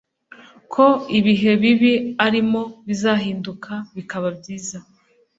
[0.73, 0.85] ko
[1.17, 1.93] ibihe bibi
[2.25, 4.77] arimo bizahinduka bikaba byiza